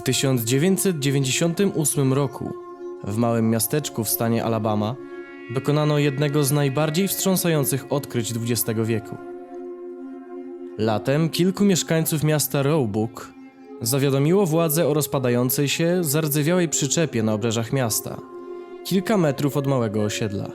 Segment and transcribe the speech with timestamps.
[0.00, 2.52] W 1998 roku
[3.04, 4.96] w małym miasteczku w stanie Alabama
[5.54, 9.16] dokonano jednego z najbardziej wstrząsających odkryć XX wieku.
[10.78, 13.32] Latem kilku mieszkańców miasta Roebuck
[13.80, 18.20] zawiadomiło władze o rozpadającej się, zardzewiałej przyczepie na obrzeżach miasta,
[18.84, 20.50] kilka metrów od małego osiedla.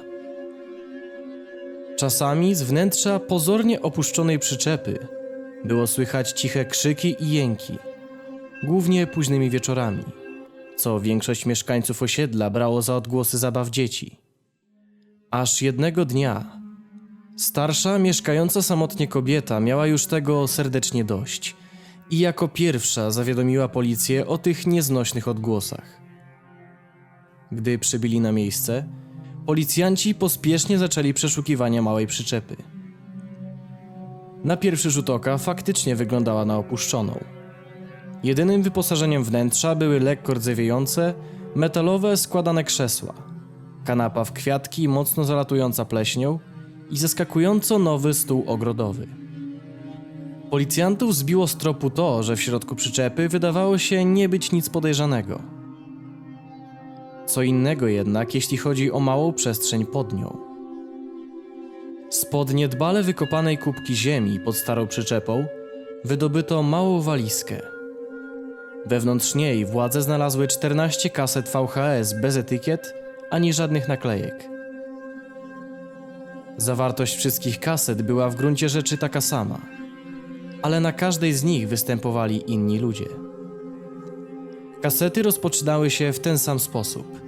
[1.98, 5.08] Czasami z wnętrza pozornie opuszczonej przyczepy
[5.66, 7.78] było słychać ciche krzyki i jęki,
[8.64, 10.04] głównie późnymi wieczorami,
[10.76, 14.18] co większość mieszkańców osiedla brało za odgłosy zabaw dzieci.
[15.32, 16.62] Aż jednego dnia
[17.38, 21.56] starsza, mieszkająca samotnie kobieta miała już tego serdecznie dość
[22.10, 26.02] i jako pierwsza zawiadomiła policję o tych nieznośnych odgłosach.
[27.52, 28.86] Gdy przybyli na miejsce,
[29.46, 32.56] policjanci pospiesznie zaczęli przeszukiwania małej przyczepy.
[34.44, 37.20] Na pierwszy rzut oka faktycznie wyglądała na opuszczoną.
[38.26, 41.14] Jedynym wyposażeniem wnętrza były lekko rdzewiejące,
[41.56, 43.14] metalowe składane krzesła,
[43.84, 46.40] kanapa w kwiatki mocno zalatująca pleśnią
[46.92, 49.08] i zaskakująco nowy stół ogrodowy.
[50.50, 55.42] Policjantów zbiło z tropu to, że w środku przyczepy wydawało się nie być nic podejrzanego.
[57.26, 60.38] Co innego jednak, jeśli chodzi o małą przestrzeń pod nią.
[62.10, 65.46] Spod niedbale wykopanej kubki ziemi pod starą przyczepą
[66.06, 67.75] wydobyto małą walizkę.
[68.86, 72.94] Wewnątrz niej władze znalazły 14 kaset VHS bez etykiet
[73.30, 74.50] ani żadnych naklejek.
[76.58, 79.62] Zawartość wszystkich kaset była w gruncie rzeczy taka sama,
[80.62, 83.06] ale na każdej z nich występowali inni ludzie.
[84.82, 87.22] Kasety rozpoczynały się w ten sam sposób.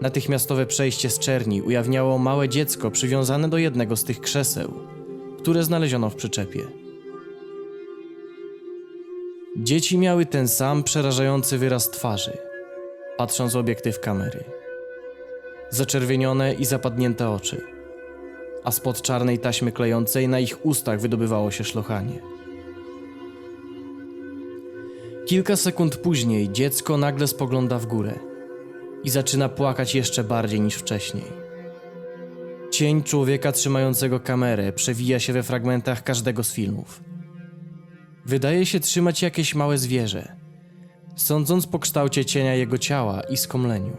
[0.00, 4.72] Natychmiastowe przejście z czerni ujawniało małe dziecko przywiązane do jednego z tych krzeseł,
[5.38, 6.81] które znaleziono w przyczepie.
[9.62, 12.38] Dzieci miały ten sam przerażający wyraz twarzy,
[13.16, 14.44] patrząc w obiektyw kamery.
[15.70, 17.60] Zaczerwienione i zapadnięte oczy,
[18.64, 22.20] a spod czarnej taśmy klejącej na ich ustach wydobywało się szlochanie.
[25.26, 28.18] Kilka sekund później dziecko nagle spogląda w górę
[29.04, 31.24] i zaczyna płakać jeszcze bardziej niż wcześniej.
[32.70, 37.11] Cień człowieka trzymającego kamerę przewija się we fragmentach każdego z filmów.
[38.26, 40.36] Wydaje się trzymać jakieś małe zwierzę,
[41.16, 43.96] sądząc po kształcie cienia jego ciała i skomleniu.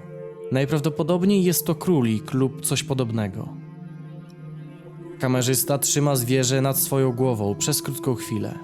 [0.51, 3.50] Najprawdopodobniej jest to królik lub coś podobnego.
[5.19, 8.59] Kamerzysta trzyma zwierzę nad swoją głową przez krótką chwilę,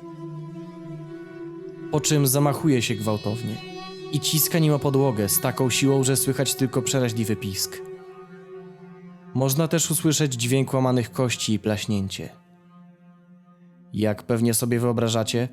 [1.92, 3.56] po czym zamachuje się gwałtownie
[4.12, 7.82] i ciska nim o podłogę z taką siłą, że słychać tylko przeraźliwy pisk.
[9.34, 12.30] Można też usłyszeć dźwięk łamanych kości i plaśnięcie.
[13.94, 15.48] Jak pewnie sobie wyobrażacie,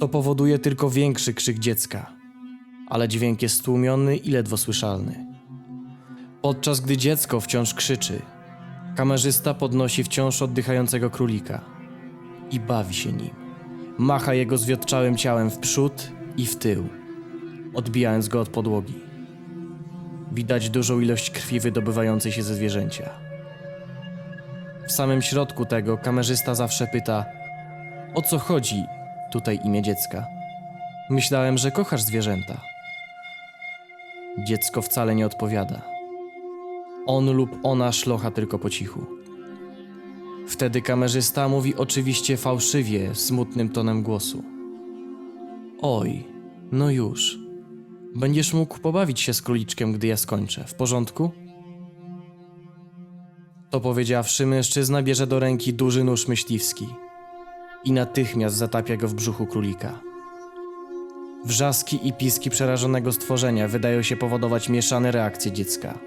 [0.00, 2.12] to powoduje tylko większy krzyk dziecka,
[2.88, 5.26] ale dźwięk jest stłumiony i ledwo słyszalny.
[6.42, 8.22] Podczas gdy dziecko wciąż krzyczy,
[8.96, 11.60] kamerzysta podnosi wciąż oddychającego królika
[12.50, 13.30] i bawi się nim.
[13.98, 16.88] Macha jego zwiotczałym ciałem w przód i w tył,
[17.74, 18.94] odbijając go od podłogi.
[20.32, 23.10] Widać dużą ilość krwi wydobywającej się ze zwierzęcia.
[24.88, 27.24] W samym środku tego kamerzysta zawsze pyta:
[28.14, 28.84] O co chodzi
[29.30, 30.26] tutaj imię dziecka?
[31.10, 32.60] Myślałem, że kochasz zwierzęta.
[34.38, 35.82] Dziecko wcale nie odpowiada.
[37.06, 39.06] On lub ona szlocha tylko po cichu.
[40.48, 44.44] Wtedy kamerzysta mówi oczywiście fałszywie, smutnym tonem głosu.
[45.82, 46.24] Oj,
[46.72, 47.38] no już.
[48.14, 50.64] Będziesz mógł pobawić się z króliczkiem, gdy ja skończę.
[50.64, 51.30] W porządku?
[53.70, 56.86] To powiedziawszy, mężczyzna bierze do ręki duży nóż myśliwski
[57.84, 60.00] i natychmiast zatapia go w brzuchu królika.
[61.44, 65.98] Wrzaski i piski przerażonego stworzenia wydają się powodować mieszane reakcje dziecka.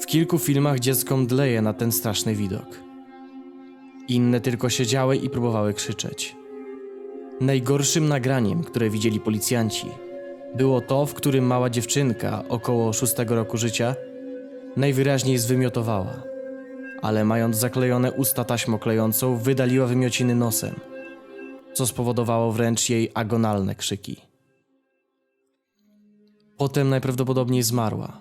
[0.00, 2.66] W kilku filmach dziecko mdleje na ten straszny widok.
[4.08, 6.36] Inne tylko siedziały i próbowały krzyczeć.
[7.40, 9.86] Najgorszym nagraniem, które widzieli policjanci,
[10.54, 13.94] było to, w którym mała dziewczynka, około szóstego roku życia,
[14.76, 16.22] najwyraźniej zwymiotowała,
[17.06, 20.74] ale mając zaklejone usta taśmą klejącą, wydaliła wymiociny nosem,
[21.74, 24.16] co spowodowało wręcz jej agonalne krzyki.
[26.56, 28.20] Potem najprawdopodobniej zmarła.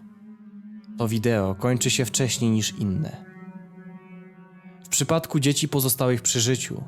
[0.98, 3.26] To wideo kończy się wcześniej niż inne.
[4.84, 6.84] W przypadku dzieci pozostałych przy życiu,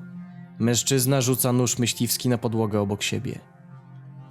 [0.59, 3.39] mężczyzna rzuca nóż myśliwski na podłogę obok siebie,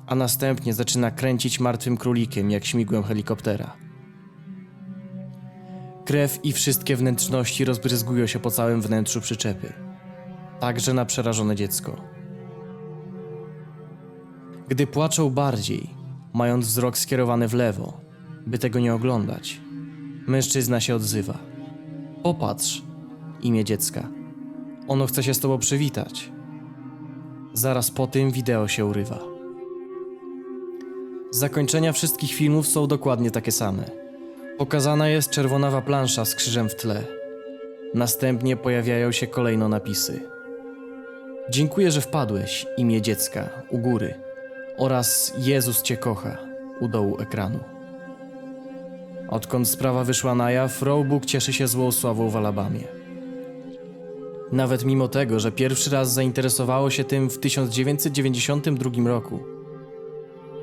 [0.07, 3.86] a następnie zaczyna kręcić martwym królikiem jak śmigłem helikoptera.
[6.07, 9.73] Krew i wszystkie wnętrzności rozbryzgują się po całym wnętrzu przyczepy,
[10.61, 11.97] także na przerażone dziecko.
[14.69, 15.91] Gdy płaczą bardziej,
[16.33, 18.01] mając wzrok skierowany w lewo,
[18.47, 19.61] by tego nie oglądać.
[20.27, 21.39] Mężczyzna się odzywa.
[22.23, 22.83] Popatrz,
[23.43, 24.09] imię dziecka.
[24.89, 26.33] Ono chce się z tobą przywitać.
[27.55, 29.19] Zaraz po tym wideo się urywa.
[31.31, 34.06] Zakończenia wszystkich filmów są dokładnie takie same.
[34.59, 37.05] Pokazana jest czerwonawa plansza z krzyżem w tle.
[37.95, 40.21] Następnie pojawiają się kolejno napisy.
[41.51, 44.15] Dziękuję, że wpadłeś, imię dziecka, u góry.
[44.79, 46.39] Oraz Jezus cię kocha,
[46.81, 47.59] u dołu ekranu.
[49.29, 52.85] Odkąd sprawa wyszła na jaw, Roebuck cieszy się złą sławą w Alabamie.
[54.53, 59.56] Nawet mimo tego, że pierwszy raz zainteresowało się tym w 1992 roku,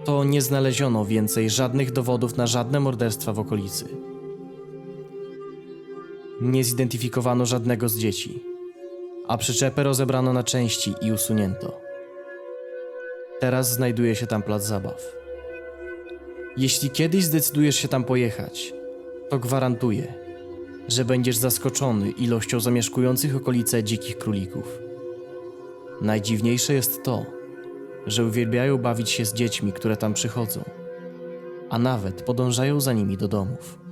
[0.05, 3.85] to nie znaleziono więcej żadnych dowodów na żadne morderstwa w okolicy.
[6.41, 8.43] Nie zidentyfikowano żadnego z dzieci,
[9.27, 11.77] a przyczepę rozebrano na części i usunięto.
[13.39, 15.15] Teraz znajduje się tam plac zabaw.
[16.57, 18.73] Jeśli kiedyś zdecydujesz się tam pojechać,
[19.29, 20.13] to gwarantuję,
[20.87, 24.79] że będziesz zaskoczony ilością zamieszkujących okolice dzikich królików.
[26.01, 27.25] Najdziwniejsze jest to,
[28.07, 30.63] że uwielbiają bawić się z dziećmi, które tam przychodzą,
[31.69, 33.82] a nawet podążają za nimi do domów.